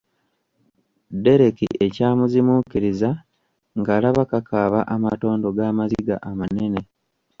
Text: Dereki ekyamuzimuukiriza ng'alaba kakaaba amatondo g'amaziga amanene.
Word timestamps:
Dereki 1.23 1.67
ekyamuzimuukiriza 1.85 3.09
ng'alaba 3.79 4.23
kakaaba 4.31 4.79
amatondo 4.95 5.47
g'amaziga 5.57 6.15
amanene. 6.29 6.81